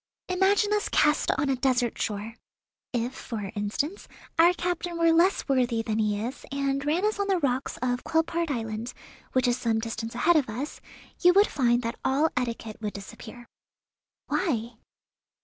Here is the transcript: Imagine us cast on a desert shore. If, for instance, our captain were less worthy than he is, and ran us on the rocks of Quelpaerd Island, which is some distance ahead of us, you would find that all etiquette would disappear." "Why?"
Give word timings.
Imagine 0.29 0.73
us 0.73 0.89
cast 0.89 1.29
on 1.37 1.47
a 1.47 1.55
desert 1.55 1.95
shore. 2.01 2.33
If, 2.91 3.13
for 3.13 3.51
instance, 3.53 4.07
our 4.39 4.51
captain 4.53 4.97
were 4.97 5.11
less 5.13 5.47
worthy 5.47 5.83
than 5.83 5.99
he 5.99 6.19
is, 6.25 6.43
and 6.51 6.83
ran 6.83 7.05
us 7.05 7.19
on 7.19 7.27
the 7.27 7.37
rocks 7.37 7.77
of 7.83 8.03
Quelpaerd 8.03 8.49
Island, 8.49 8.93
which 9.33 9.47
is 9.47 9.57
some 9.59 9.77
distance 9.77 10.15
ahead 10.15 10.37
of 10.37 10.49
us, 10.49 10.81
you 11.21 11.33
would 11.33 11.45
find 11.45 11.83
that 11.83 11.99
all 12.03 12.29
etiquette 12.35 12.77
would 12.81 12.93
disappear." 12.93 13.45
"Why?" 14.25 14.77